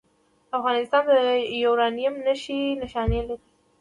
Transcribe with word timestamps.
افغانستان 0.57 1.03
د 1.11 1.13
یورانیم 1.63 2.15
نښې 2.25 2.59
نښانې 2.81 3.21
لري 3.27 3.43